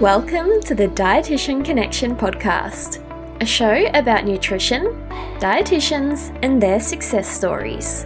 [0.00, 3.00] Welcome to the Dietitian Connection podcast,
[3.40, 4.84] a show about nutrition,
[5.38, 8.04] dietitians, and their success stories.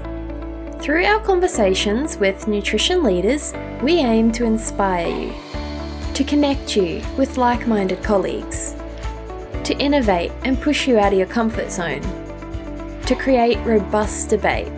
[0.81, 5.35] Through our conversations with nutrition leaders, we aim to inspire you,
[6.15, 8.77] to connect you with like minded colleagues,
[9.65, 12.03] to innovate and push you out of your comfort zone,
[13.05, 14.71] to create robust debate,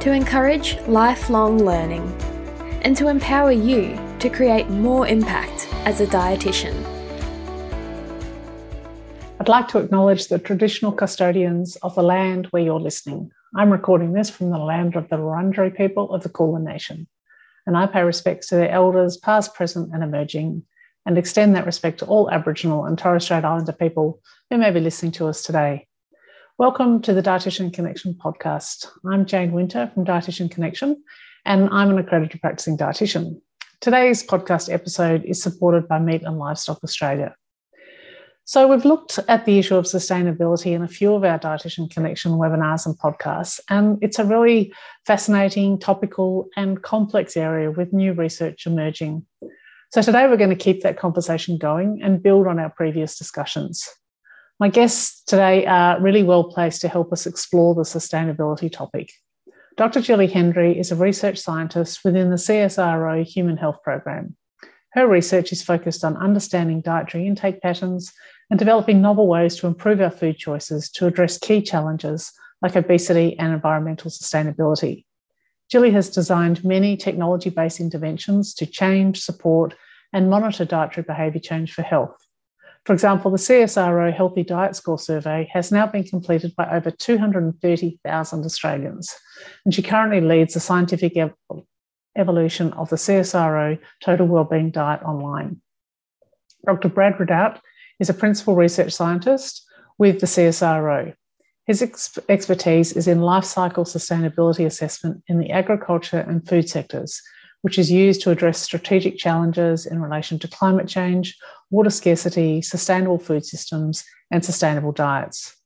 [0.00, 2.10] to encourage lifelong learning,
[2.80, 6.74] and to empower you to create more impact as a dietitian.
[9.40, 13.30] I'd like to acknowledge the traditional custodians of the land where you're listening.
[13.56, 17.06] I'm recording this from the land of the Wurundjeri people of the Kulin Nation,
[17.66, 20.64] and I pay respects to their elders, past, present, and emerging,
[21.06, 24.80] and extend that respect to all Aboriginal and Torres Strait Islander people who may be
[24.80, 25.86] listening to us today.
[26.58, 28.88] Welcome to the Dietitian Connection podcast.
[29.08, 31.02] I'm Jane Winter from Dietitian Connection,
[31.46, 33.40] and I'm an accredited practicing dietitian.
[33.80, 37.36] Today's podcast episode is supported by Meat and Livestock Australia.
[38.44, 42.32] So, we've looked at the issue of sustainability in a few of our Dietitian Connection
[42.32, 44.74] webinars and podcasts, and it's a really
[45.06, 49.24] fascinating, topical, and complex area with new research emerging.
[49.92, 53.88] So, today we're going to keep that conversation going and build on our previous discussions.
[54.58, 59.12] My guests today are really well placed to help us explore the sustainability topic.
[59.78, 60.00] Dr.
[60.00, 64.36] Julie Hendrie is a research scientist within the CSIRO Human Health Program.
[64.94, 68.12] Her research is focused on understanding dietary intake patterns
[68.50, 73.38] and developing novel ways to improve our food choices to address key challenges like obesity
[73.38, 75.04] and environmental sustainability.
[75.70, 79.76] Julie has designed many technology based interventions to change, support,
[80.12, 82.16] and monitor dietary behaviour change for health.
[82.88, 88.44] For example, the CSIRO Healthy Diet Score survey has now been completed by over 230,000
[88.46, 89.14] Australians,
[89.66, 91.34] and she currently leads the scientific ev-
[92.16, 95.60] evolution of the CSIRO Total Wellbeing Diet online.
[96.64, 96.88] Dr.
[96.88, 97.60] Brad Ridoutt
[98.00, 99.66] is a principal research scientist
[99.98, 101.12] with the CSIRO.
[101.66, 107.20] His ex- expertise is in life cycle sustainability assessment in the agriculture and food sectors,
[107.62, 111.36] which is used to address strategic challenges in relation to climate change,
[111.70, 115.56] water scarcity, sustainable food systems, and sustainable diets.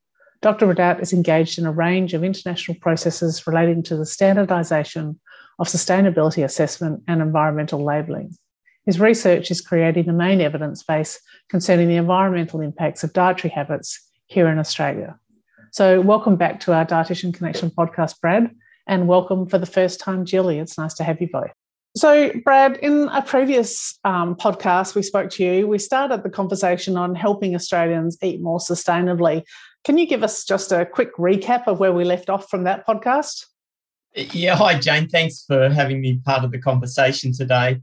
[0.40, 0.66] Dr.
[0.66, 5.16] Ridoutt is engaged in a range of international processes relating to the standardisation
[5.58, 8.34] of sustainability assessment and environmental labelling.
[8.84, 14.10] His research is creating the main evidence base concerning the environmental impacts of dietary habits
[14.26, 15.16] here in Australia.
[15.70, 18.50] So, welcome back to our Dietitian Connection podcast, Brad,
[18.88, 20.58] and welcome for the first time, Gilly.
[20.58, 21.52] It's nice to have you both.
[21.94, 26.96] So, Brad, in a previous um, podcast we spoke to you, we started the conversation
[26.96, 29.42] on helping Australians eat more sustainably.
[29.84, 32.86] Can you give us just a quick recap of where we left off from that
[32.86, 33.44] podcast?
[34.14, 35.08] Yeah, hi, Jane.
[35.08, 37.80] Thanks for having me part of the conversation today.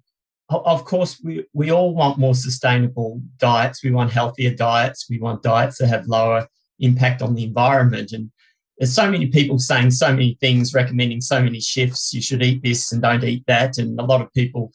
[0.50, 3.84] Of course, we, we all want more sustainable diets.
[3.84, 5.06] We want healthier diets.
[5.08, 6.48] We want diets that have lower
[6.80, 8.12] impact on the environment.
[8.12, 8.31] And
[8.79, 12.13] there's so many people saying so many things, recommending so many shifts.
[12.13, 13.78] You should eat this and don't eat that.
[13.78, 14.72] And a lot of people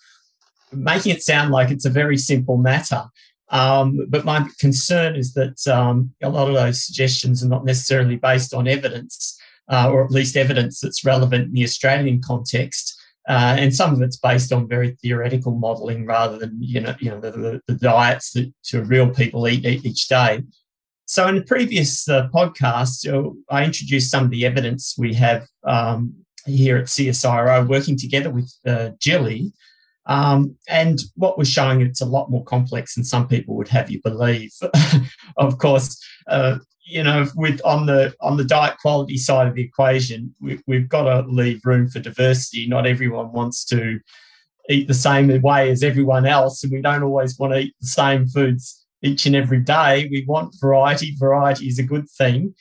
[0.73, 3.05] making it sound like it's a very simple matter.
[3.49, 8.17] Um, but my concern is that um, a lot of those suggestions are not necessarily
[8.17, 13.01] based on evidence, uh, or at least evidence that's relevant in the Australian context.
[13.27, 17.11] Uh, and some of it's based on very theoretical modelling rather than you know you
[17.11, 18.53] know the, the, the diets that
[18.87, 20.43] real people eat each day.
[21.07, 26.15] So, in previous uh, podcast, uh, I introduced some of the evidence we have um,
[26.47, 29.53] here at CSIRO working together with uh, Gilly.
[30.07, 33.91] Um, and what we're showing, it's a lot more complex than some people would have
[33.91, 34.53] you believe.
[35.37, 39.63] of course, uh, you know, with on the on the diet quality side of the
[39.63, 42.67] equation, we, we've got to leave room for diversity.
[42.67, 44.01] Not everyone wants to
[44.71, 47.87] eat the same way as everyone else, and we don't always want to eat the
[47.87, 50.09] same foods each and every day.
[50.11, 51.15] We want variety.
[51.19, 52.55] Variety is a good thing,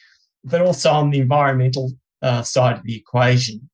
[0.44, 3.70] but also on the environmental uh, side of the equation.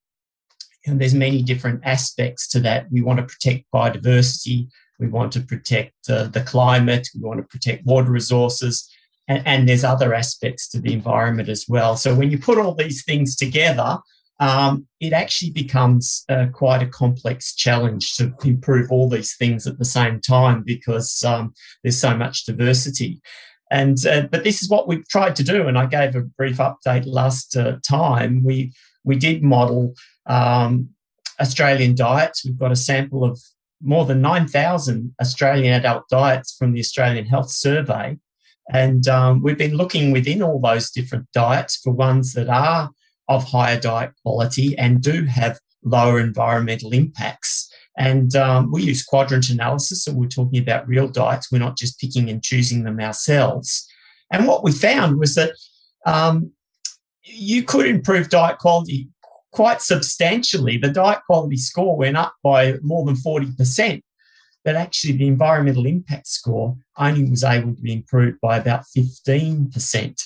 [0.85, 2.87] And there's many different aspects to that.
[2.91, 4.69] We want to protect biodiversity.
[4.99, 7.07] We want to protect uh, the climate.
[7.15, 8.89] We want to protect water resources.
[9.27, 11.95] And, and there's other aspects to the environment as well.
[11.95, 13.99] So when you put all these things together,
[14.39, 19.77] um, it actually becomes uh, quite a complex challenge to improve all these things at
[19.77, 21.53] the same time because um,
[21.83, 23.21] there's so much diversity.
[23.69, 26.57] And uh, but this is what we've tried to do, and I gave a brief
[26.57, 28.43] update last uh, time.
[28.43, 29.93] We we did model
[30.25, 30.89] um,
[31.39, 32.43] Australian diets.
[32.43, 33.39] We've got a sample of
[33.81, 38.17] more than nine thousand Australian adult diets from the Australian Health Survey,
[38.71, 42.89] and um, we've been looking within all those different diets for ones that are
[43.29, 47.71] of higher diet quality and do have lower environmental impacts.
[47.97, 51.51] And um, we use quadrant analysis, so we're talking about real diets.
[51.51, 53.87] We're not just picking and choosing them ourselves.
[54.31, 55.51] And what we found was that
[56.05, 56.51] um,
[57.23, 59.09] you could improve diet quality
[59.51, 60.77] quite substantially.
[60.77, 64.01] The diet quality score went up by more than 40%,
[64.63, 70.23] but actually the environmental impact score only was able to be improved by about 15%.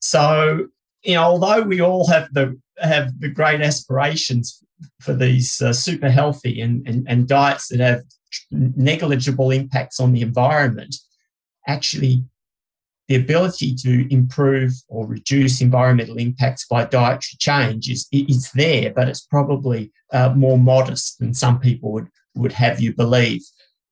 [0.00, 0.68] So,
[1.06, 4.62] you know, although we all have the have the great aspirations
[5.00, 8.02] for these uh, super healthy and, and, and diets that have
[8.50, 10.94] negligible impacts on the environment,
[11.66, 12.22] actually
[13.08, 19.08] the ability to improve or reduce environmental impacts by dietary change is, is there, but
[19.08, 23.42] it's probably uh, more modest than some people would, would have you believe.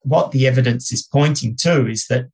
[0.02, 2.26] What the evidence is pointing to is that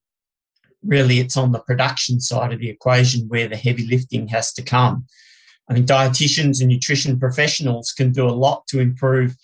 [0.84, 4.62] really it's on the production side of the equation where the heavy lifting has to
[4.62, 5.06] come.
[5.68, 9.36] I mean, dietitians and nutrition professionals can do a lot to improve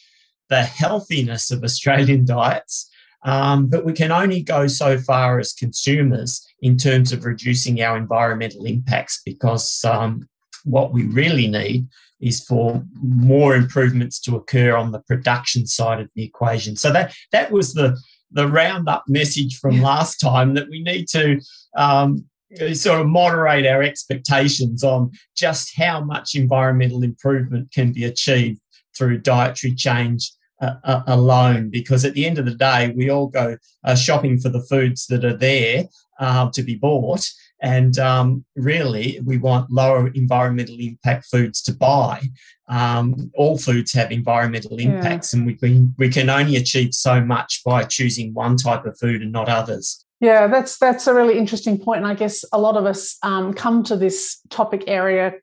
[0.49, 2.91] the healthiness of Australian diets,
[3.25, 7.97] um, but we can only go so far as consumers in terms of reducing our
[7.97, 10.29] environmental impacts because um,
[10.65, 11.87] what we really need
[12.21, 16.77] is for more improvements to occur on the production side of the equation.
[16.77, 17.99] So that that was the
[18.31, 21.41] the roundup message from last time that we need to
[21.77, 22.25] um,
[22.73, 28.61] sort of moderate our expectations on just how much environmental improvement can be achieved
[28.97, 31.71] through dietary change uh, uh, alone.
[31.71, 35.07] Because at the end of the day we all go uh, shopping for the foods
[35.07, 35.85] that are there
[36.19, 37.29] uh, to be bought
[37.63, 42.21] and um, really we want lower environmental impact foods to buy
[42.69, 45.39] um, all foods have environmental impacts yeah.
[45.39, 49.23] and we can, we can only achieve so much by choosing one type of food
[49.23, 52.79] and not others yeah, that's that's a really interesting point, and I guess a lot
[52.79, 55.35] of us um, come to this topic area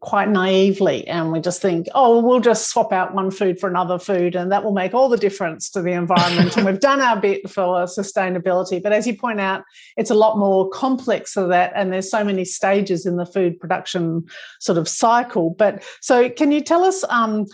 [0.00, 3.98] quite naively, and we just think, oh, we'll just swap out one food for another
[3.98, 6.56] food, and that will make all the difference to the environment.
[6.56, 9.62] and we've done our bit for sustainability, but as you point out,
[9.96, 13.60] it's a lot more complex than that, and there's so many stages in the food
[13.60, 14.24] production
[14.58, 15.50] sort of cycle.
[15.50, 17.46] But so, can you tell us um,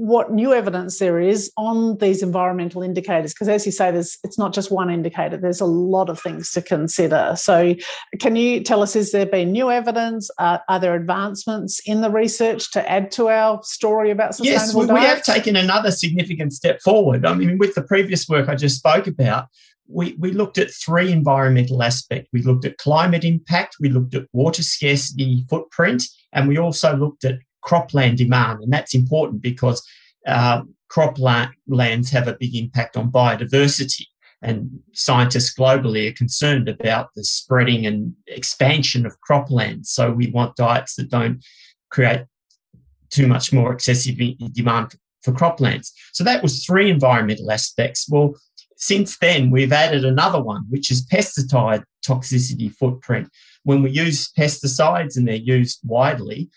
[0.00, 4.38] what new evidence there is on these environmental indicators because as you say there's it's
[4.38, 7.34] not just one indicator there's a lot of things to consider.
[7.36, 7.74] So
[8.18, 10.30] can you tell us has there been new evidence?
[10.38, 14.74] Uh, are there advancements in the research to add to our story about sustainable yes
[14.74, 17.26] we, we have taken another significant step forward.
[17.26, 19.48] I mean with the previous work i just spoke about
[19.86, 22.30] we, we looked at three environmental aspects.
[22.32, 27.24] We looked at climate impact, we looked at water scarcity footprint, and we also looked
[27.24, 28.62] at cropland demand.
[28.62, 29.86] And that's important because
[30.26, 34.06] uh, croplands have a big impact on biodiversity.
[34.42, 39.86] And scientists globally are concerned about the spreading and expansion of croplands.
[39.86, 41.44] So we want diets that don't
[41.90, 42.24] create
[43.10, 44.16] too much more excessive
[44.52, 45.90] demand for croplands.
[46.12, 48.08] So that was three environmental aspects.
[48.08, 48.34] Well,
[48.76, 53.28] since then, we've added another one, which is pesticide toxicity footprint.
[53.64, 56.48] When we use pesticides and they're used widely,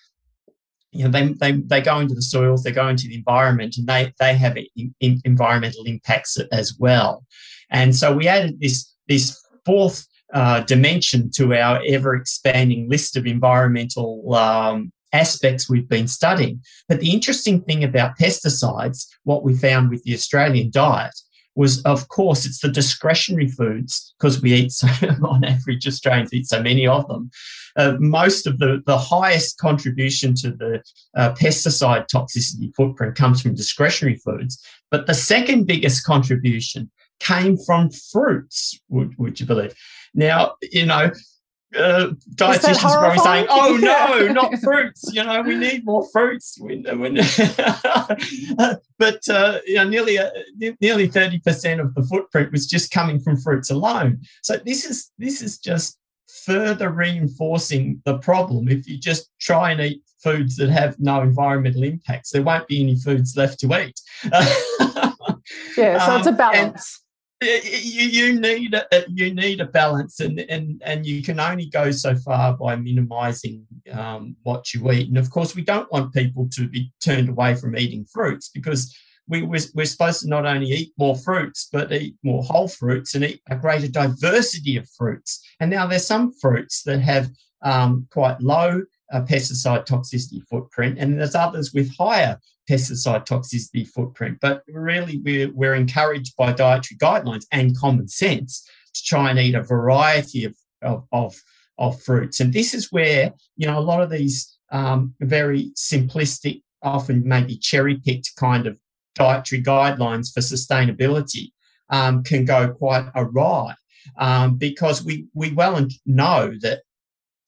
[0.94, 3.88] you know, they, they, they go into the soils, they go into the environment, and
[3.88, 7.26] they, they have in, in environmental impacts as well.
[7.70, 13.26] And so we added this, this fourth uh, dimension to our ever expanding list of
[13.26, 16.62] environmental um, aspects we've been studying.
[16.88, 21.14] But the interesting thing about pesticides, what we found with the Australian diet,
[21.56, 24.88] was of course it's the discretionary foods because we eat so
[25.24, 27.30] on average Australians eat so many of them.
[27.76, 30.82] Uh, most of the the highest contribution to the
[31.16, 37.90] uh, pesticide toxicity footprint comes from discretionary foods, but the second biggest contribution came from
[38.12, 38.80] fruits.
[38.90, 39.74] Would, would you believe?
[40.14, 41.12] Now you know
[41.76, 45.10] uh, dietitians probably saying, "Oh no, not fruits!
[45.14, 47.10] You know, we need more fruits." We, we,
[48.98, 50.30] but uh, you know, nearly uh,
[50.82, 54.22] nearly thirty percent of the footprint was just coming from fruits alone.
[54.42, 55.98] So this is this is just
[56.46, 58.68] further reinforcing the problem.
[58.68, 62.82] If you just try and eat foods that have no environmental impacts, there won't be
[62.82, 64.00] any foods left to eat.
[65.78, 67.03] yeah, so it's a um, balance.
[67.44, 71.92] You, you need a you need a balance and and and you can only go
[71.92, 75.10] so far by minimizing um, what you eat.
[75.10, 78.96] And of course we don't want people to be turned away from eating fruits because
[79.28, 83.16] we, we're, we're supposed to not only eat more fruits but eat more whole fruits
[83.16, 85.42] and eat a greater diversity of fruits.
[85.60, 87.30] And now there's some fruits that have
[87.64, 88.82] um, quite low
[89.14, 92.38] uh, pesticide toxicity footprint and there's others with higher
[92.70, 94.38] pesticide toxicity footprint.
[94.42, 99.56] But really, we're, we're encouraged by dietary guidelines and common sense to try and eat
[99.56, 101.42] a variety of, of, of,
[101.78, 102.40] of fruits.
[102.40, 107.58] And this is where, you know, a lot of these um, very simplistic, often maybe
[107.58, 108.80] cherry picked kind of
[109.16, 111.52] dietary guidelines for sustainability
[111.90, 113.76] um, can go quite awry
[114.18, 116.82] um, because we, we well know that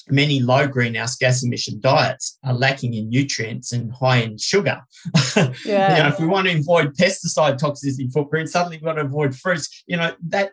[0.09, 4.81] many low greenhouse gas emission diets are lacking in nutrients and high in sugar.
[5.35, 5.51] Yeah.
[5.97, 9.35] you know, if we want to avoid pesticide toxicity footprint, suddenly we want to avoid
[9.35, 9.83] fruits.
[9.87, 10.51] You know that.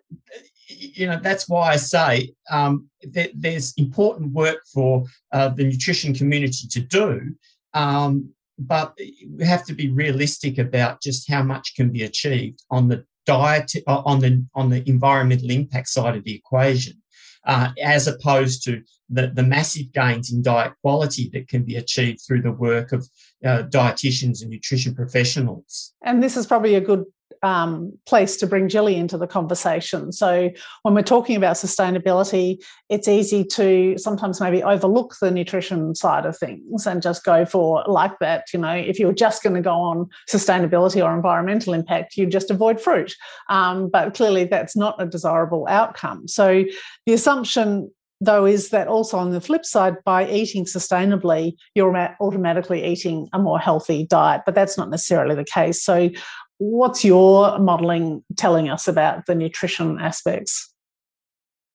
[0.68, 6.14] You know that's why I say um, that there's important work for uh, the nutrition
[6.14, 7.35] community to do,
[7.75, 12.88] um, but we have to be realistic about just how much can be achieved on
[12.88, 17.01] the diet uh, on the on the environmental impact side of the equation
[17.46, 22.20] uh, as opposed to the, the massive gains in diet quality that can be achieved
[22.26, 23.08] through the work of
[23.44, 25.94] uh, dietitians and nutrition professionals.
[26.02, 27.04] And this is probably a good
[27.42, 30.12] um, place to bring Gilly into the conversation.
[30.12, 30.50] So,
[30.82, 36.37] when we're talking about sustainability, it's easy to sometimes maybe overlook the nutrition side of
[36.38, 38.46] things and just go for like that.
[38.52, 42.50] You know, if you're just going to go on sustainability or environmental impact, you just
[42.50, 43.14] avoid fruit.
[43.49, 46.28] Um, but clearly, that's not a desirable outcome.
[46.28, 46.64] So,
[47.06, 47.90] the assumption
[48.22, 53.38] though is that also on the flip side by eating sustainably you're automatically eating a
[53.38, 56.08] more healthy diet but that's not necessarily the case so
[56.62, 60.73] what's your modelling telling us about the nutrition aspects?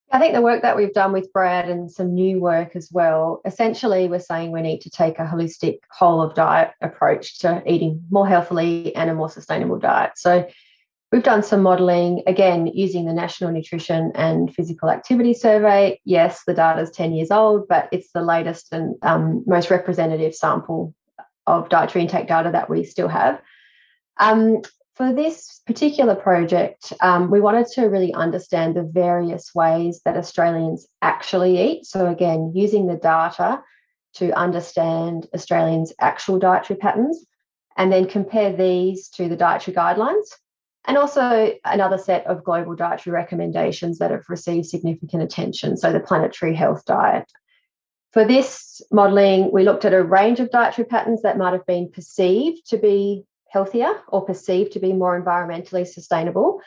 [0.09, 3.41] I think the work that we've done with Brad and some new work as well,
[3.43, 8.01] essentially, we're saying we need to take a holistic whole of diet approach to eating
[8.09, 10.11] more healthily and a more sustainable diet.
[10.15, 10.47] So,
[11.11, 15.99] we've done some modelling again using the National Nutrition and Physical Activity Survey.
[16.05, 20.33] Yes, the data is 10 years old, but it's the latest and um, most representative
[20.33, 20.93] sample
[21.45, 23.41] of dietary intake data that we still have.
[24.19, 24.61] Um,
[24.97, 30.87] for this particular project, um, we wanted to really understand the various ways that Australians
[31.03, 31.85] actually eat.
[31.85, 33.61] So, again, using the data
[34.15, 37.23] to understand Australians' actual dietary patterns
[37.77, 40.25] and then compare these to the dietary guidelines.
[40.85, 45.77] And also another set of global dietary recommendations that have received significant attention.
[45.77, 47.31] So, the planetary health diet.
[48.13, 51.91] For this modelling, we looked at a range of dietary patterns that might have been
[51.91, 56.61] perceived to be healthier or perceived to be more environmentally sustainable.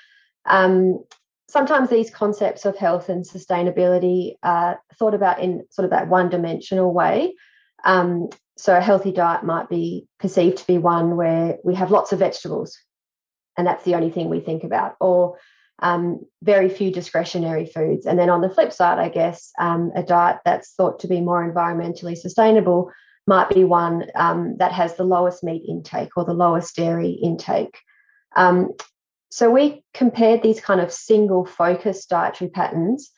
[0.46, 1.04] Um,
[1.48, 6.30] sometimes these concepts of health and sustainability are thought about in sort of that one
[6.30, 7.34] dimensional way.
[7.84, 12.12] Um, so, a healthy diet might be perceived to be one where we have lots
[12.12, 12.78] of vegetables,
[13.56, 15.38] and that's the only thing we think about, or
[15.80, 18.06] um, very few discretionary foods.
[18.06, 21.20] And then on the flip side, I guess, um, a diet that's thought to be
[21.20, 22.90] more environmentally sustainable
[23.26, 27.78] might be one um, that has the lowest meat intake or the lowest dairy intake.
[28.36, 28.70] Um,
[29.30, 33.10] so we compared these kind of single focus dietary patterns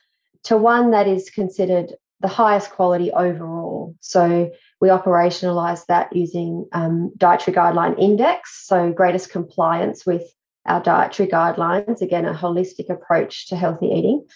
[0.44, 3.96] to one that is considered the highest quality overall.
[4.00, 10.22] So we operationalized that using um, dietary guideline index, so greatest compliance with
[10.66, 14.26] our dietary guidelines, again, a holistic approach to healthy eating.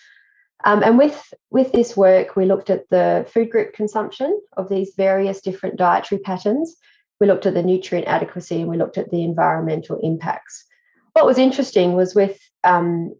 [0.64, 4.94] Um, and with, with this work, we looked at the food group consumption of these
[4.96, 6.76] various different dietary patterns.
[7.20, 10.64] We looked at the nutrient adequacy and we looked at the environmental impacts.
[11.12, 13.14] What was interesting was with um,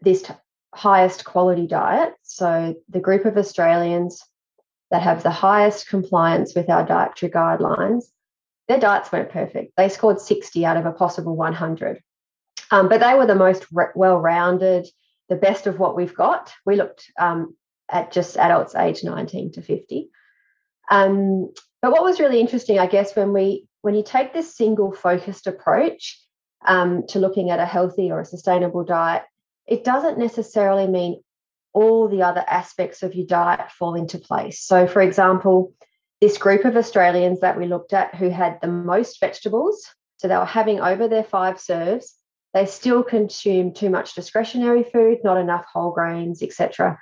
[0.00, 0.34] this t-
[0.74, 4.22] highest quality diet, so the group of Australians
[4.90, 8.04] that have the highest compliance with our dietary guidelines,
[8.68, 9.72] their diets weren't perfect.
[9.76, 12.00] They scored 60 out of a possible 100.
[12.70, 14.86] Um, but they were the most re- well rounded,
[15.32, 16.52] the best of what we've got.
[16.66, 17.56] We looked um,
[17.90, 20.10] at just adults aged 19 to 50.
[20.90, 24.92] Um, but what was really interesting, I guess, when we when you take this single
[24.92, 26.20] focused approach
[26.66, 29.22] um, to looking at a healthy or a sustainable diet,
[29.66, 31.22] it doesn't necessarily mean
[31.72, 34.60] all the other aspects of your diet fall into place.
[34.60, 35.72] So, for example,
[36.20, 39.82] this group of Australians that we looked at who had the most vegetables,
[40.18, 42.14] so they were having over their five serves,
[42.54, 46.98] they still consume too much discretionary food, not enough whole grains, etc.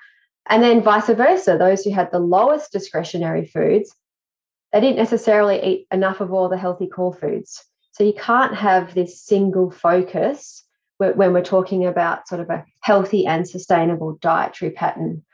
[0.49, 3.95] And then vice versa, those who had the lowest discretionary foods,
[4.73, 7.65] they didn't necessarily eat enough of all the healthy core foods.
[7.93, 10.65] So you can't have this single focus
[10.99, 15.25] when we're talking about sort of a healthy and sustainable dietary pattern.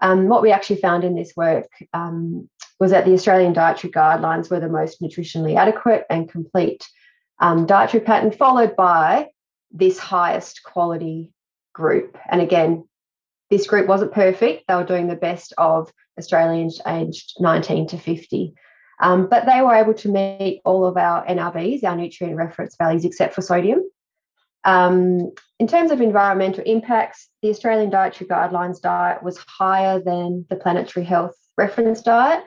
[0.00, 2.50] Um, what we actually found in this work um,
[2.80, 6.84] was that the Australian dietary guidelines were the most nutritionally adequate and complete
[7.38, 9.28] um, dietary pattern, followed by
[9.72, 11.32] this highest quality
[11.72, 12.18] group.
[12.30, 12.88] And again,
[13.50, 14.64] this group wasn't perfect.
[14.68, 18.54] They were doing the best of Australians aged 19 to 50.
[19.00, 23.04] Um, but they were able to meet all of our NRVs, our nutrient reference values,
[23.04, 23.82] except for sodium.
[24.64, 30.56] Um, in terms of environmental impacts, the Australian Dietary Guidelines diet was higher than the
[30.56, 32.44] Planetary Health reference diet,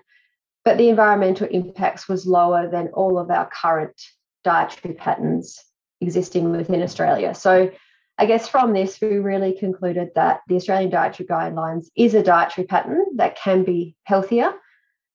[0.64, 4.02] but the environmental impacts was lower than all of our current
[4.44, 5.62] dietary patterns
[6.02, 7.34] existing within Australia.
[7.34, 7.72] So
[8.18, 12.66] I guess from this, we really concluded that the Australian Dietary Guidelines is a dietary
[12.66, 14.54] pattern that can be healthier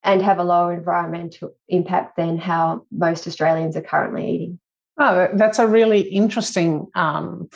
[0.03, 4.61] and have a lower environmental impact than how most Australians are currently eating.
[4.99, 7.49] Oh, that's a really interesting um,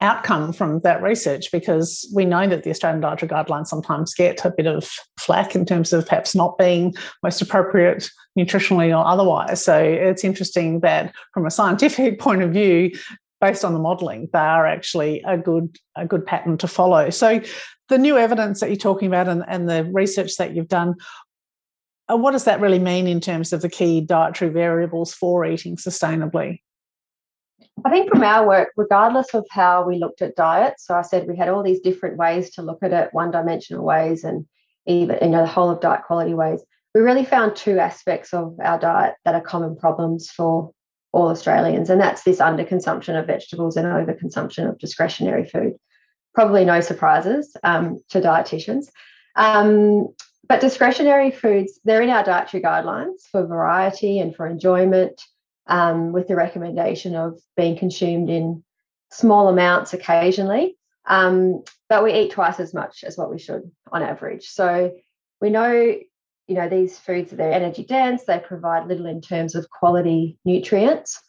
[0.00, 4.50] outcome from that research because we know that the Australian Dietary Guidelines sometimes get a
[4.50, 9.64] bit of flack in terms of perhaps not being most appropriate nutritionally or otherwise.
[9.64, 12.90] So it's interesting that from a scientific point of view,
[13.40, 17.10] based on the modelling, they are actually a good a good pattern to follow.
[17.10, 17.40] So
[17.88, 20.94] the new evidence that you're talking about and, and the research that you've done,
[22.10, 25.76] uh, what does that really mean in terms of the key dietary variables for eating
[25.76, 26.60] sustainably?
[27.84, 31.28] I think from our work, regardless of how we looked at diet, so I said
[31.28, 34.46] we had all these different ways to look at it, one dimensional ways and
[34.86, 36.64] even you know the whole of diet quality ways.
[36.94, 40.72] We really found two aspects of our diet that are common problems for
[41.12, 45.74] all Australians, and that's this underconsumption of vegetables and overconsumption of discretionary food.
[46.34, 48.86] Probably no surprises um, to dietitians.
[49.36, 50.08] Um,
[50.48, 55.20] but discretionary foods, they're in our dietary guidelines for variety and for enjoyment
[55.66, 58.62] um, with the recommendation of being consumed in
[59.10, 60.76] small amounts occasionally.
[61.06, 64.48] Um, but we eat twice as much as what we should on average.
[64.48, 64.92] So
[65.40, 68.24] we know, you know, these foods they're energy dense.
[68.24, 71.20] They provide little in terms of quality nutrients.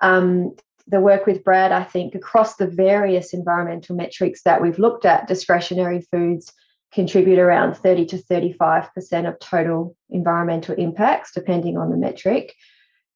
[0.00, 0.54] Um,
[0.86, 5.26] the work with Brad, I think, across the various environmental metrics that we've looked at,
[5.26, 6.52] discretionary foods
[6.92, 12.54] contribute around 30 to 35% of total environmental impacts, depending on the metric.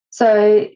[0.09, 0.67] So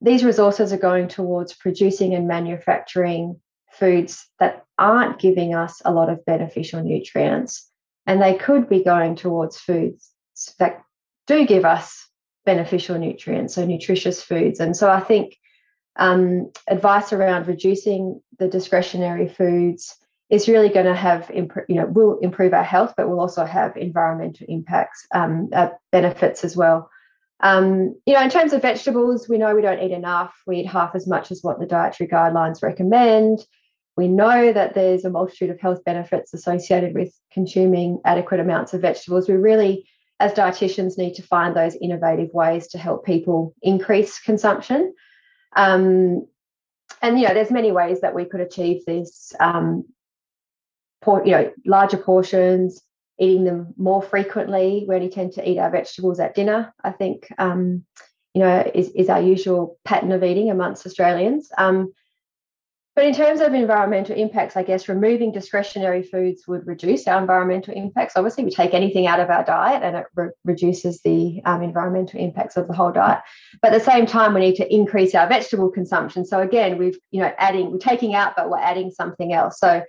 [0.00, 3.40] these resources are going towards producing and manufacturing
[3.72, 7.70] foods that aren't giving us a lot of beneficial nutrients.
[8.06, 10.10] And they could be going towards foods
[10.58, 10.82] that
[11.26, 12.08] do give us
[12.44, 14.60] beneficial nutrients, so nutritious foods.
[14.60, 15.36] And so I think
[15.96, 19.96] um, advice around reducing the discretionary foods
[20.28, 23.76] is really going to have, you know, will improve our health, but will also have
[23.76, 26.90] environmental impacts, um, uh, benefits as well.
[27.44, 30.34] Um, you know, in terms of vegetables, we know we don't eat enough.
[30.46, 33.46] We eat half as much as what the dietary guidelines recommend.
[33.98, 38.80] We know that there's a multitude of health benefits associated with consuming adequate amounts of
[38.80, 39.28] vegetables.
[39.28, 39.86] We really,
[40.18, 44.94] as dietitians, need to find those innovative ways to help people increase consumption.
[45.54, 46.26] Um,
[47.02, 49.34] and you know, there's many ways that we could achieve this.
[49.38, 49.84] Um,
[51.06, 52.80] you know, larger portions,
[53.18, 54.84] eating them more frequently.
[54.88, 57.84] We only tend to eat our vegetables at dinner, I think, um,
[58.34, 61.48] you know, is, is our usual pattern of eating amongst Australians.
[61.56, 61.92] Um,
[62.96, 67.74] but in terms of environmental impacts, I guess removing discretionary foods would reduce our environmental
[67.74, 68.14] impacts.
[68.14, 72.20] Obviously, we take anything out of our diet and it re- reduces the um, environmental
[72.20, 73.18] impacts of the whole diet.
[73.60, 76.24] But at the same time, we need to increase our vegetable consumption.
[76.24, 79.58] So again, we've you know adding we're taking out, but we're adding something else.
[79.58, 79.82] So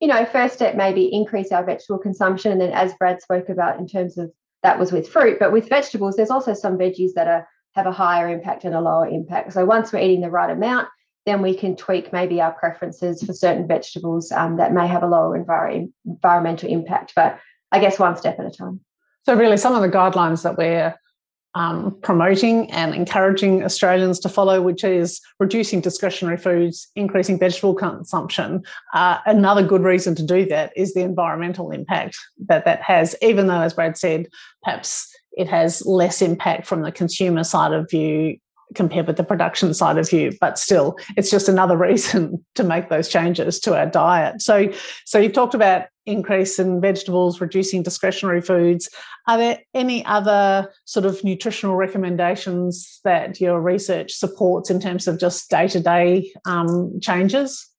[0.00, 2.52] you know, first step maybe increase our vegetable consumption.
[2.52, 4.30] And then as Brad spoke about in terms of
[4.62, 7.92] that was with fruit, but with vegetables, there's also some veggies that are have a
[7.92, 9.52] higher impact and a lower impact.
[9.52, 10.88] So once we're eating the right amount,
[11.26, 15.06] then we can tweak maybe our preferences for certain vegetables um, that may have a
[15.06, 17.12] lower envir- environmental impact.
[17.14, 17.38] But
[17.70, 18.80] I guess one step at a time.
[19.24, 20.94] So really, some of the guidelines that we're
[21.56, 28.62] um, promoting and encouraging Australians to follow, which is reducing discretionary foods, increasing vegetable consumption.
[28.92, 33.46] Uh, another good reason to do that is the environmental impact that that has, even
[33.46, 34.28] though, as Brad said,
[34.62, 38.36] perhaps it has less impact from the consumer side of view
[38.74, 42.88] compared with the production side of view but still it's just another reason to make
[42.88, 44.68] those changes to our diet so
[45.04, 48.88] so you've talked about increase in vegetables reducing discretionary foods
[49.26, 55.18] are there any other sort of nutritional recommendations that your research supports in terms of
[55.18, 57.70] just day-to-day um, changes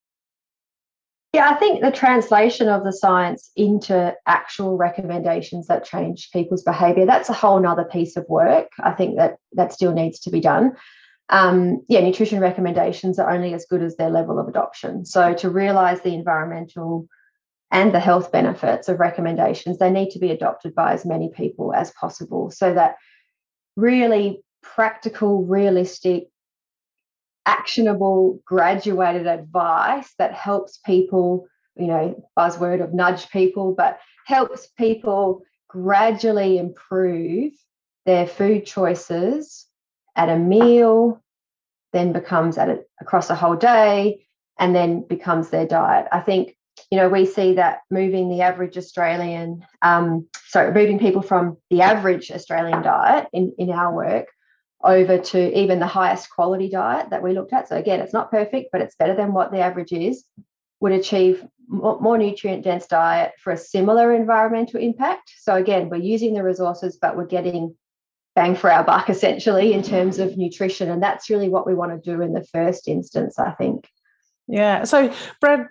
[1.34, 7.06] yeah, I think the translation of the science into actual recommendations that change people's behavior,
[7.06, 8.70] that's a whole nother piece of work.
[8.80, 10.76] I think that that still needs to be done.
[11.30, 15.06] Um, yeah, nutrition recommendations are only as good as their level of adoption.
[15.06, 17.08] So to realize the environmental
[17.72, 21.74] and the health benefits of recommendations, they need to be adopted by as many people
[21.74, 22.96] as possible so that
[23.76, 26.28] really practical, realistic
[27.46, 35.42] actionable, graduated advice that helps people, you know, buzzword of nudge people, but helps people
[35.70, 37.54] gradually improve
[38.06, 39.66] their food choices
[40.16, 41.22] at a meal,
[41.94, 44.26] then becomes at a, across a whole day,
[44.60, 46.08] and then becomes their diet.
[46.12, 46.57] I think
[46.92, 51.82] you know we see that moving the average Australian, um, sorry, moving people from the
[51.82, 54.28] average Australian diet in in our work
[54.84, 57.68] over to even the highest quality diet that we looked at.
[57.68, 60.24] So again, it's not perfect, but it's better than what the average is,
[60.80, 65.34] would achieve more nutrient dense diet for a similar environmental impact.
[65.40, 67.76] So again, we're using the resources, but we're getting
[68.36, 70.90] bang for our buck essentially in terms of nutrition.
[70.90, 73.90] And that's really what we want to do in the first instance, I think.
[74.48, 74.86] Yeah.
[74.86, 75.68] So, Brad,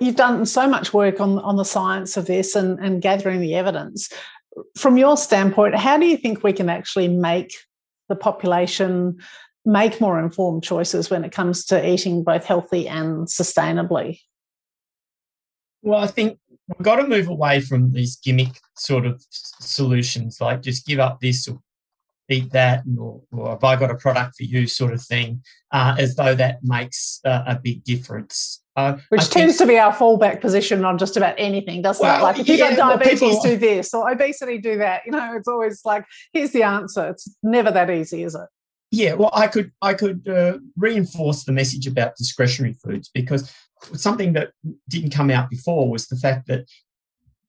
[0.00, 3.54] you've done so much work on, on the science of this and, and gathering the
[3.54, 4.08] evidence.
[4.76, 7.52] From your standpoint, how do you think we can actually make
[8.08, 9.18] the population
[9.64, 14.20] make more informed choices when it comes to eating both healthy and sustainably?
[15.82, 20.62] Well, I think we've got to move away from these gimmick sort of solutions, like
[20.62, 21.60] just give up this or
[22.28, 25.96] eat that, or, or have I got a product for you sort of thing, uh,
[25.98, 28.62] as though that makes uh, a big difference.
[28.76, 32.04] Uh, Which I tends think, to be our fallback position on just about anything, doesn't
[32.04, 32.22] well, it?
[32.22, 35.02] Like if you've yeah, got diabetes, well, people, do this, or obesity, do that.
[35.06, 37.08] You know, it's always like, here's the answer.
[37.08, 38.48] It's never that easy, is it?
[38.90, 43.52] Yeah, well, I could I could uh, reinforce the message about discretionary foods because
[43.94, 44.52] something that
[44.88, 46.66] didn't come out before was the fact that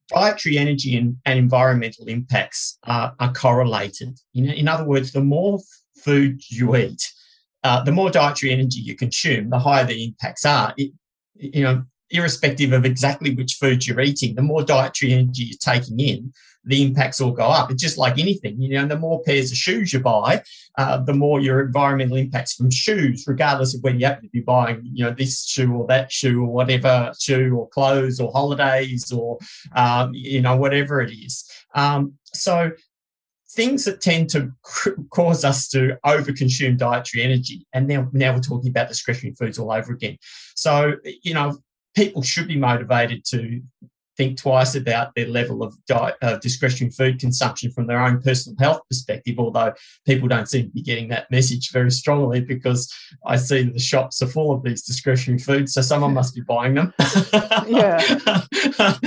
[0.08, 4.18] dietary energy and, and environmental impacts are, are correlated.
[4.34, 5.60] In, in other words, the more
[5.96, 7.12] food you eat,
[7.64, 10.72] uh, the more dietary energy you consume, the higher the impacts are.
[10.76, 10.92] It,
[11.38, 16.00] you know, irrespective of exactly which food you're eating, the more dietary energy you're taking
[16.00, 16.32] in,
[16.64, 17.70] the impacts all go up.
[17.70, 20.42] It's just like anything, you know, the more pairs of shoes you buy,
[20.76, 24.40] uh, the more your environmental impacts from shoes, regardless of whether you happen to be
[24.40, 29.10] buying, you know, this shoe or that shoe or whatever shoe or clothes or holidays
[29.12, 29.38] or,
[29.74, 31.50] um, you know, whatever it is.
[31.74, 32.72] Um, so
[33.58, 34.52] things that tend to
[35.10, 37.66] cause us to overconsume dietary energy.
[37.72, 40.16] And now, now we're talking about discretionary foods all over again.
[40.54, 40.92] So,
[41.24, 41.58] you know,
[41.96, 43.60] people should be motivated to
[44.16, 48.56] think twice about their level of diet, uh, discretionary food consumption from their own personal
[48.60, 49.72] health perspective, although
[50.06, 52.92] people don't seem to be getting that message very strongly because
[53.26, 56.74] I see the shops are full of these discretionary foods, so someone must be buying
[56.74, 56.94] them.
[57.66, 58.00] yeah.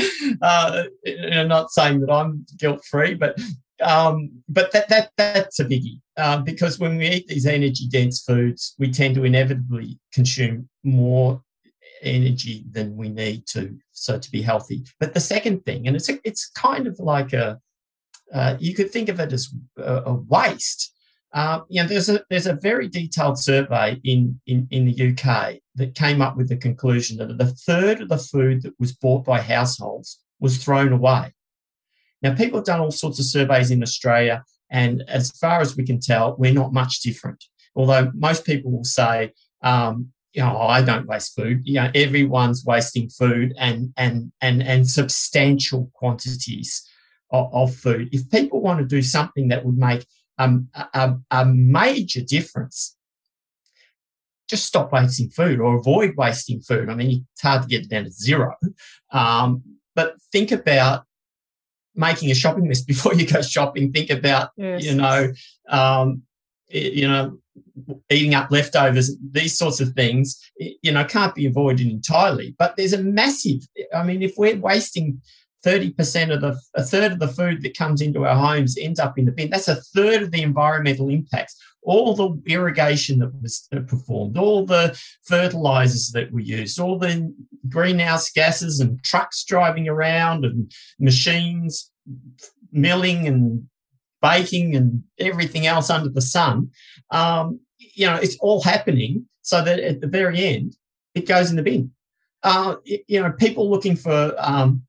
[0.41, 0.83] uh,
[1.31, 3.37] I'm not saying that I'm guilt free, but
[3.81, 8.21] um, but that, that that's a biggie um, because when we eat these energy dense
[8.21, 11.41] foods, we tend to inevitably consume more
[12.01, 14.83] energy than we need to so to be healthy.
[14.99, 17.59] But the second thing and it's a, it's kind of like a
[18.33, 20.93] uh, you could think of it as a, a waste.
[21.33, 25.55] Uh, you know there's a there's a very detailed survey in, in in the UK
[25.75, 29.23] that came up with the conclusion that a third of the food that was bought
[29.23, 31.33] by households was thrown away
[32.21, 35.83] now people have done all sorts of surveys in Australia and as far as we
[35.83, 37.43] can tell we're not much different
[37.75, 39.31] although most people will say
[39.63, 41.61] um, you know, I don't waste food.
[41.65, 46.87] You know, everyone's wasting food and and and and substantial quantities
[47.31, 48.09] of, of food.
[48.13, 50.05] If people want to do something that would make
[50.37, 52.95] um, a, a major difference,
[54.49, 56.89] just stop wasting food or avoid wasting food.
[56.89, 58.55] I mean, it's hard to get down to zero,
[59.11, 59.63] um,
[59.95, 61.03] but think about
[61.95, 63.91] making a shopping list before you go shopping.
[63.91, 64.83] Think about yes.
[64.83, 65.31] you know,
[65.69, 66.23] um,
[66.69, 67.37] you know,
[68.09, 72.55] eating up leftovers, these sorts of things, you know, can't be avoided entirely.
[72.57, 73.61] But there's a massive,
[73.93, 75.21] I mean, if we're wasting
[75.65, 79.17] 30% of the, a third of the food that comes into our homes ends up
[79.17, 81.55] in the bin, that's a third of the environmental impacts.
[81.83, 87.33] All the irrigation that was performed, all the fertilizers that were used, all the
[87.69, 91.91] greenhouse gases and trucks driving around and machines
[92.71, 93.67] milling and
[94.21, 96.69] baking and everything else under the sun.
[97.09, 100.75] Um, you know, it's all happening so that at the very end,
[101.15, 101.91] it goes in the bin.
[102.43, 104.83] Uh, you know, people looking for um,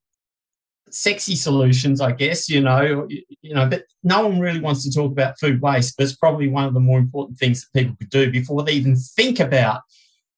[0.93, 5.11] sexy solutions, I guess, you know, you know, but no one really wants to talk
[5.11, 8.11] about food waste, but it's probably one of the more important things that people could
[8.11, 9.83] do before they even think about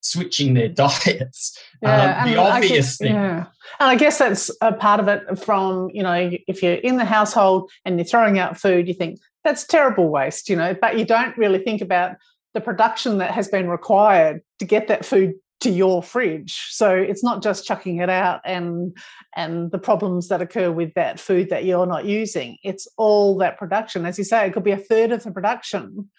[0.01, 1.59] switching their diets.
[1.83, 3.15] Yeah, um, the obvious guess, thing.
[3.15, 3.47] Yeah.
[3.81, 7.05] And I guess that's a part of it from, you know, if you're in the
[7.05, 11.05] household and you're throwing out food, you think that's terrible waste, you know, but you
[11.05, 12.17] don't really think about
[12.55, 15.35] the production that has been required to get that food
[15.65, 16.69] to your fridge.
[16.71, 18.97] So it's not just chucking it out and
[19.37, 22.59] and the problems that occur with that food that you're not using.
[22.63, 24.07] It's all that production.
[24.07, 26.11] As you say, it could be a third of the production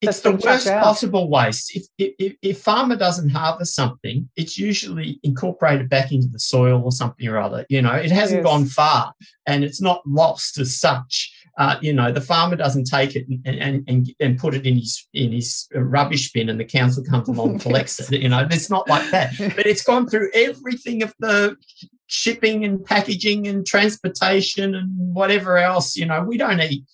[0.00, 1.74] it's the worst possible waste.
[1.74, 6.92] If, if, if farmer doesn't harvest something, it's usually incorporated back into the soil or
[6.92, 7.66] something or other.
[7.68, 8.46] You know, it hasn't yes.
[8.46, 9.12] gone far
[9.46, 11.32] and it's not lost as such.
[11.58, 14.76] Uh, you know, the farmer doesn't take it and, and, and, and, put it in
[14.76, 18.22] his in his rubbish bin, and the council comes along and collects it.
[18.22, 19.32] You know, it's not like that.
[19.56, 21.56] But it's gone through everything of the
[22.06, 25.96] shipping and packaging and transportation and whatever else.
[25.96, 26.84] You know, we don't eat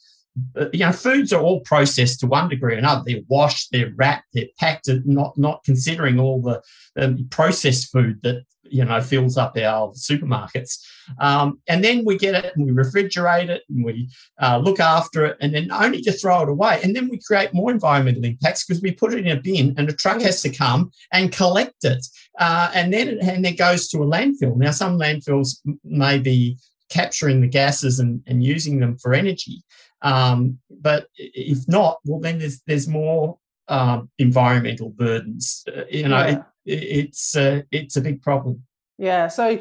[0.73, 3.05] you know, foods are all processed to one degree or another.
[3.07, 6.63] They're washed, they're wrapped, they're packed, not not considering all the
[6.97, 10.81] um, processed food that you know fills up our supermarkets.
[11.21, 14.09] Um, and then we get it and we refrigerate it and we
[14.43, 16.81] uh, look after it, and then only to throw it away.
[16.83, 19.89] And then we create more environmental impacts because we put it in a bin, and
[19.89, 22.05] a truck has to come and collect it,
[22.41, 24.57] uh, and then it, and it goes to a landfill.
[24.57, 26.59] Now, some landfills may be
[26.91, 29.63] capturing the gases and, and using them for energy.
[30.05, 33.39] Um, but if not, well, then there's there's more
[33.69, 35.65] um, environmental burdens.
[35.67, 36.43] Uh, you know, yeah.
[36.67, 38.63] it, it's uh, it's a big problem.
[38.99, 39.29] Yeah.
[39.29, 39.61] So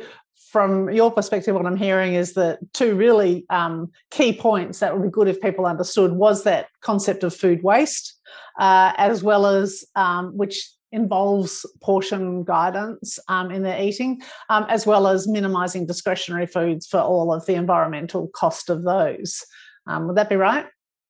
[0.51, 5.03] from your perspective, what I'm hearing is that two really um, key points that would
[5.03, 8.19] be good if people understood was that concept of food waste,
[8.59, 14.85] uh, as well as um, which involves portion guidance um, in their eating, um, as
[14.85, 19.43] well as minimising discretionary foods for all of the environmental cost of those.
[19.87, 20.65] Um, would that be right?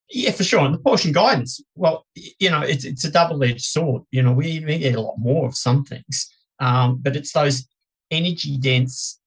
[0.10, 0.62] Yeah, for sure.
[0.62, 4.04] And the portion guidance, well, you know, it's it's a double edged sword.
[4.12, 7.68] You know, we, we eat a lot more of some things, um, but it's those
[8.12, 9.20] energy dense,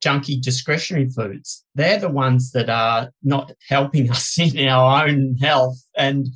[0.00, 1.64] junky discretionary foods.
[1.74, 5.78] They're the ones that are not helping us in our own health.
[5.96, 6.28] And,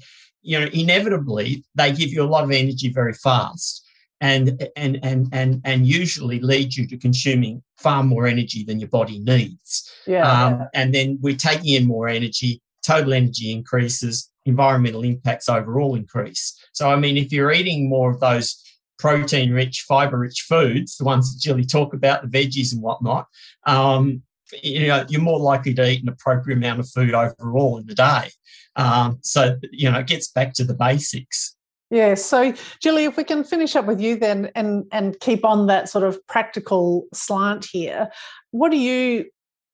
[0.43, 3.87] you know, inevitably they give you a lot of energy very fast
[4.21, 8.89] and and and and and usually lead you to consuming far more energy than your
[8.89, 9.91] body needs.
[10.07, 10.31] Yeah.
[10.31, 12.61] Um, and then we're taking in more energy.
[12.87, 14.31] Total energy increases.
[14.47, 16.59] Environmental impacts overall increase.
[16.73, 18.63] So I mean, if you're eating more of those
[18.99, 23.27] protein-rich, fiber-rich foods, the ones that Gilly talk about, the veggies and whatnot,
[23.67, 24.23] um,
[24.63, 27.95] you know, you're more likely to eat an appropriate amount of food overall in the
[27.95, 28.31] day.
[28.77, 31.57] Um, so you know, it gets back to the basics.
[31.91, 32.15] Yeah.
[32.15, 35.89] So, Julie, if we can finish up with you then and, and keep on that
[35.89, 38.09] sort of practical slant here,
[38.53, 39.27] what do you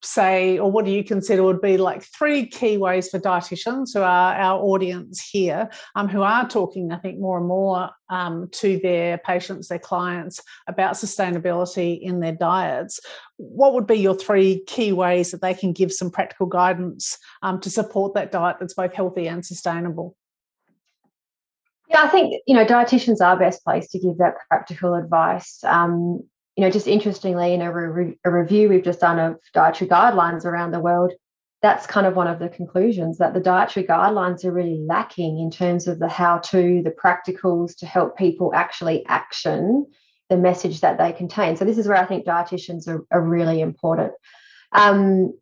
[0.03, 4.01] say, or what do you consider would be like three key ways for dietitians who
[4.01, 8.79] are our audience here, um, who are talking, I think, more and more um, to
[8.79, 13.01] their patients, their clients about sustainability in their diets?
[13.37, 17.61] What would be your three key ways that they can give some practical guidance um,
[17.61, 20.17] to support that diet that's both healthy and sustainable?
[21.89, 25.63] Yeah, I think you know dietitians are best placed to give that practical advice.
[25.65, 26.23] Um,
[26.57, 30.47] you know, just interestingly, in a, re- a review we've just done of dietary guidelines
[30.47, 31.13] around the world,
[31.61, 35.51] that's kind of one of the conclusions that the dietary guidelines are really lacking in
[35.51, 39.87] terms of the how-to, the practicals to help people actually action
[40.29, 41.57] the message that they contain.
[41.57, 44.13] So this is where I think dietitians are, are really important.
[44.73, 45.39] Um,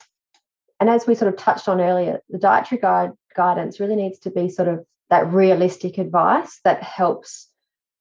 [0.80, 4.30] and as we sort of touched on earlier, the dietary guide guidance really needs to
[4.30, 7.48] be sort of that realistic advice that helps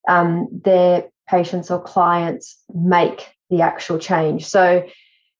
[0.07, 4.45] um, their patients or clients make the actual change.
[4.45, 4.85] So,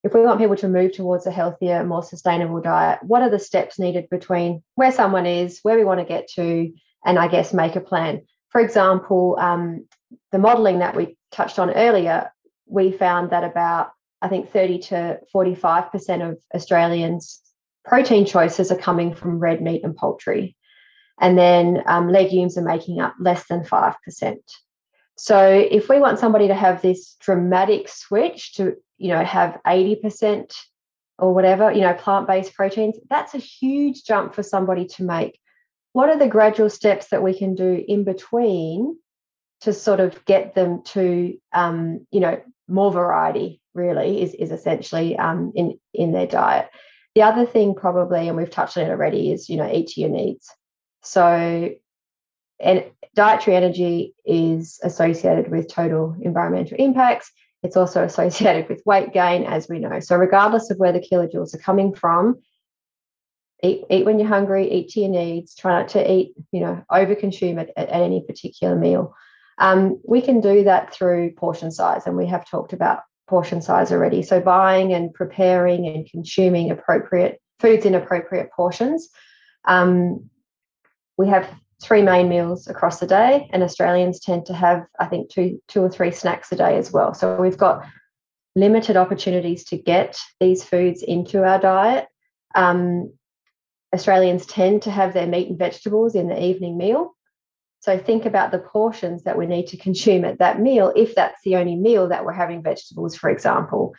[0.04, 3.40] if we want people to move towards a healthier, more sustainable diet, what are the
[3.40, 6.74] steps needed between where someone is, where we want to get to,
[7.06, 8.24] and I guess make a plan?
[8.50, 9.88] For example, um,
[10.34, 12.32] the modeling that we touched on earlier,
[12.66, 17.42] we found that about, I think, 30 to 45% of Australians'
[17.86, 20.58] protein choices are coming from red meat and poultry.
[21.20, 24.38] And then um, legumes are making up less than 5%.
[25.16, 30.54] So if we want somebody to have this dramatic switch to, you know, have 80%
[31.20, 35.40] or whatever, you know, plant-based proteins, that's a huge jump for somebody to make.
[35.94, 38.98] What are the gradual steps that we can do in between
[39.62, 43.62] to sort of get them to, um, you know, more variety?
[43.76, 46.70] Really, is is essentially um, in in their diet.
[47.16, 50.02] The other thing, probably, and we've touched on it already, is you know, eat to
[50.02, 50.48] your needs.
[51.04, 51.72] So,
[52.60, 52.86] and
[53.16, 57.32] dietary energy is associated with total environmental impacts.
[57.62, 60.00] It's also associated with weight gain, as we know.
[60.00, 62.42] So, regardless of where the kilojoules are coming from,
[63.62, 65.56] eat, eat when you're hungry, eat to your needs.
[65.56, 69.16] Try not to eat, you know, overconsume at, at, any particular meal.
[69.58, 73.92] Um, we can do that through portion size, and we have talked about portion size
[73.92, 74.24] already.
[74.24, 79.10] So, buying and preparing and consuming appropriate foods in appropriate portions.
[79.66, 80.30] Um,
[81.18, 81.50] we have
[81.82, 85.82] three main meals across the day, and Australians tend to have, I think, two two
[85.82, 87.14] or three snacks a day as well.
[87.14, 87.86] So we've got
[88.56, 92.08] limited opportunities to get these foods into our diet.
[92.56, 93.14] Um,
[93.94, 97.16] Australians tend to have their meat and vegetables in the evening meal.
[97.80, 101.42] So think about the portions that we need to consume at that meal, if that's
[101.44, 103.94] the only meal that we're having vegetables, for example.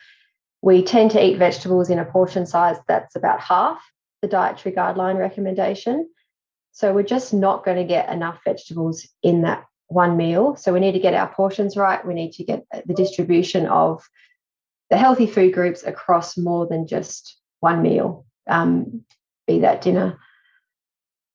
[0.61, 3.79] We tend to eat vegetables in a portion size that's about half
[4.23, 6.09] the dietary guideline recommendation.
[6.75, 10.57] So we're just not going to get enough vegetables in that one meal.
[10.57, 12.05] So we need to get our portions right.
[12.05, 14.03] We need to get the distribution of
[14.89, 19.05] the healthy food groups across more than just one meal, um,
[19.47, 20.19] be that dinner,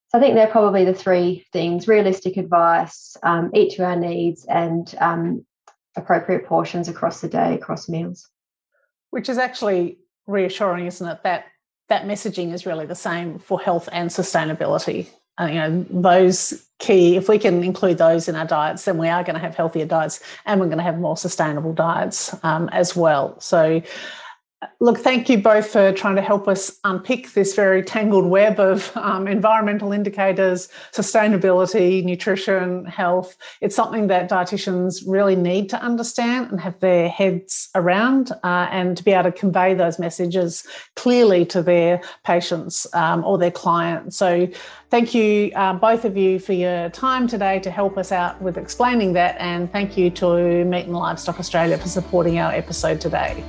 [0.09, 4.45] So I think they're probably the three things realistic advice, um, eat to our needs,
[4.45, 5.43] and um,
[5.97, 8.29] appropriate portions across the day, across meals.
[9.09, 11.23] Which is actually reassuring, isn't it?
[11.23, 11.45] That
[11.89, 15.09] that messaging is really the same for health and sustainability.
[15.41, 19.07] Uh, you know, those key, if we can include those in our diets, then we
[19.07, 22.69] are going to have healthier diets and we're going to have more sustainable diets um,
[22.69, 23.39] as well.
[23.39, 23.81] So
[24.79, 28.95] Look, thank you both for trying to help us unpick this very tangled web of
[28.95, 33.37] um, environmental indicators, sustainability, nutrition, health.
[33.61, 38.95] It's something that dietitians really need to understand and have their heads around uh, and
[38.97, 40.63] to be able to convey those messages
[40.95, 44.17] clearly to their patients um, or their clients.
[44.17, 44.47] So,
[44.91, 48.57] thank you, uh, both of you, for your time today to help us out with
[48.57, 49.37] explaining that.
[49.39, 53.43] And thank you to Meat and Livestock Australia for supporting our episode today.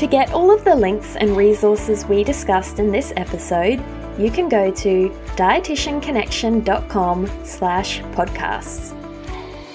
[0.00, 3.84] To get all of the links and resources we discussed in this episode,
[4.18, 8.94] you can go to dietitianconnection.com slash podcasts.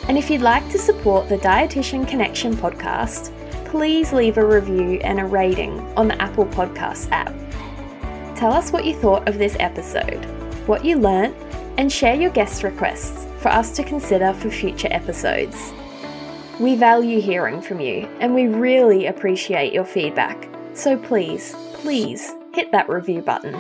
[0.07, 3.31] And if you'd like to support the Dietitian Connection podcast,
[3.65, 7.35] please leave a review and a rating on the Apple Podcasts app.
[8.35, 10.25] Tell us what you thought of this episode,
[10.65, 11.35] what you learnt,
[11.77, 15.71] and share your guest requests for us to consider for future episodes.
[16.59, 20.47] We value hearing from you and we really appreciate your feedback.
[20.73, 23.53] So please, please hit that review button.